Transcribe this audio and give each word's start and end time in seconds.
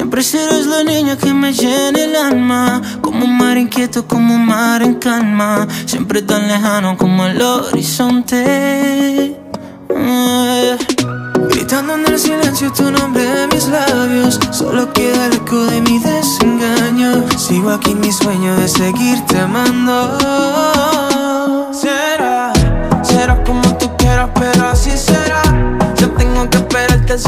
Siempre 0.00 0.22
serás 0.22 0.64
la 0.64 0.82
niña 0.82 1.18
que 1.18 1.34
me 1.34 1.52
llena 1.52 2.02
el 2.02 2.16
alma 2.16 2.80
Como 3.02 3.26
un 3.26 3.36
mar 3.36 3.58
inquieto, 3.58 4.08
como 4.08 4.34
un 4.34 4.46
mar 4.46 4.80
en 4.82 4.94
calma. 4.94 5.68
Siempre 5.84 6.22
tan 6.22 6.48
lejano 6.48 6.96
como 6.96 7.26
el 7.26 7.42
horizonte. 7.42 9.36
Eh. 9.90 10.78
Gritando 11.50 11.96
en 11.96 12.06
el 12.06 12.18
silencio 12.18 12.72
tu 12.72 12.90
nombre 12.90 13.42
en 13.42 13.50
mis 13.50 13.68
labios 13.68 14.40
Solo 14.50 14.90
queda 14.94 15.26
el 15.26 15.34
eco 15.34 15.66
de 15.66 15.82
mi 15.82 15.98
desengaño. 15.98 17.26
Sigo 17.36 17.68
aquí 17.68 17.90
en 17.90 18.00
mi 18.00 18.10
sueño 18.10 18.56
de 18.56 18.68
seguirte 18.68 19.38
amando. 19.38 20.18
Será, 21.74 22.54
será 23.02 23.44
como 23.44 23.76
tú 23.76 23.94
quieras 23.98 24.30
pero 24.34 24.66
así 24.66 24.96
será. 24.96 25.42
Yo 25.98 26.08
tengo 26.12 26.48
que 26.48 26.56
esperarte 26.56 27.18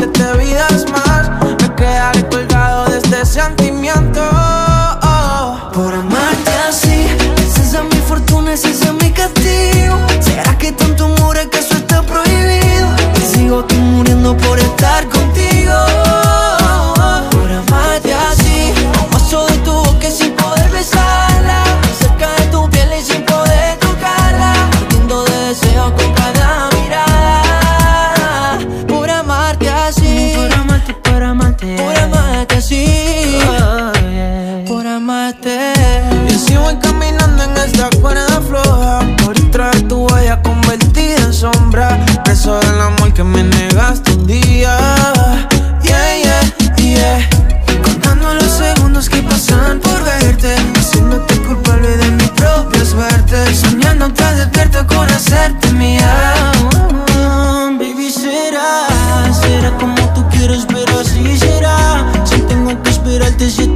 sombra 41.72 41.98
Preso 42.24 42.58
del 42.60 42.80
amor 42.80 43.12
que 43.12 43.24
me 43.24 43.42
negaste 43.42 44.12
un 44.12 44.26
día. 44.26 44.76
Yeah, 45.82 46.16
yeah, 46.22 46.76
yeah. 46.76 47.28
Contando 47.82 48.34
los 48.34 48.50
segundos 48.52 49.08
que 49.08 49.22
pasan 49.22 49.80
por 49.80 50.04
verte 50.04 50.54
Haciéndote 50.76 51.38
culpable 51.42 51.96
de 51.96 52.10
mi 52.10 52.26
propia 52.28 52.84
suerte 52.84 53.54
Soñando 53.54 54.10
tan 54.12 54.36
despierto 54.36 54.86
con 54.86 55.08
hacerte 55.10 55.72
mía. 55.72 56.52
Baby, 57.78 58.10
será, 58.10 58.86
será 59.32 59.70
como 59.78 59.96
tú 60.14 60.24
quieres, 60.30 60.66
pero 60.68 61.00
así 61.00 61.38
será. 61.38 62.04
Si 62.24 62.38
tengo 62.42 62.80
que 62.82 62.90
esperarte 62.90 63.50
siete 63.50 63.71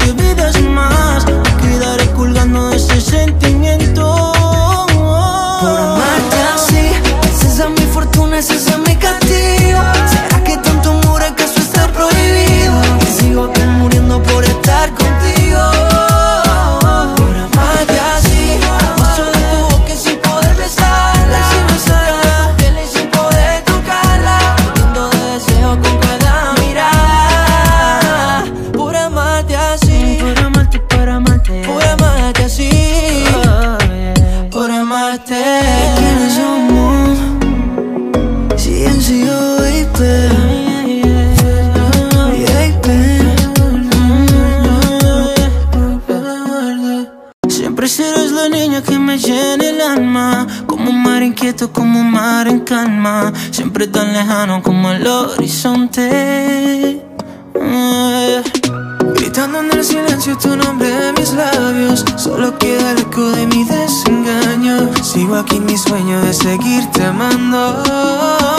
Siempre 47.49 47.87
serás 47.87 48.33
la 48.33 48.49
niña 48.49 48.83
que 48.83 48.99
me 48.99 49.17
llena 49.17 49.65
el 49.65 49.81
alma 49.81 50.45
Como 50.67 50.91
un 50.91 51.05
mar 51.05 51.23
inquieto, 51.23 51.73
como 51.73 52.01
un 52.01 52.11
mar 52.11 52.49
en 52.49 52.61
calma 52.61 53.33
Siempre 53.53 53.87
tan 53.87 54.13
lejano 54.13 54.61
como 54.61 54.91
el 54.91 55.07
horizonte. 55.07 57.01
Eh. 57.55 58.43
Gritando 59.15 59.61
en 59.61 59.71
el 59.71 59.85
silencio 59.85 60.37
tu 60.37 60.57
nombre 60.57 60.89
en 61.11 61.15
mis 61.15 61.33
labios 61.33 62.05
Solo 62.17 62.59
queda 62.59 62.91
el 62.91 62.99
eco 62.99 63.31
de 63.31 63.47
mi 63.47 63.63
desengaño. 63.63 64.91
Sigo 65.01 65.37
aquí 65.37 65.59
en 65.59 65.67
mi 65.67 65.79
sueño 65.79 66.21
de 66.23 66.35
seguirte 66.35 67.05
amando 67.05 68.56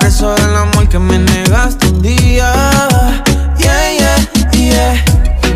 Preso 0.00 0.34
del 0.34 0.56
amor 0.56 0.88
que 0.88 0.98
me 0.98 1.18
negaste 1.18 1.86
un 1.88 2.02
día. 2.02 2.52
Yeah, 3.58 3.92
yeah, 3.98 4.50
yeah. 4.52 5.04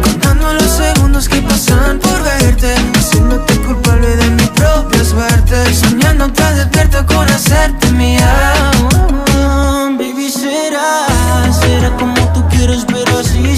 Contando 0.03 0.53
los 0.55 0.71
segundos 0.71 1.29
que 1.29 1.41
pasan 1.43 1.99
por 1.99 2.23
verte. 2.23 2.75
Haciéndote 2.99 3.57
culpable 3.63 4.17
de 4.17 4.31
mi 4.31 4.47
propia 4.49 5.05
suerte. 5.05 5.75
Soñando 5.75 6.29
tan 6.33 6.57
despierto 6.57 7.05
con 7.07 7.29
hacerte 7.31 7.91
mía. 7.93 8.33
Baby, 9.99 10.31
será, 10.31 11.07
será 11.61 11.91
como 11.97 12.15
tú 12.33 12.45
quieres, 12.49 12.85
pero 12.87 13.19
así 13.19 13.57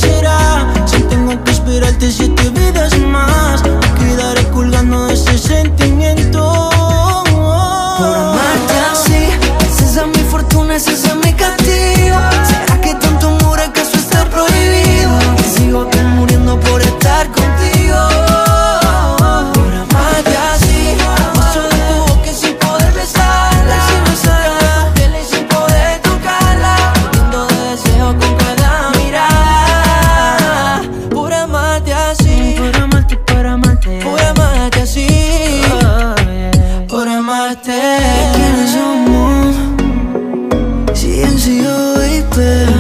times 41.35 41.49
you 41.49 41.95
wait 41.99 42.31
there 42.37 42.74